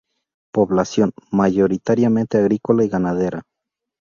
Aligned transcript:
Población 0.51 1.11
mayoritariamente 1.29 2.39
agrícola 2.39 2.83
y 2.83 2.89
ganadera. 2.89 3.43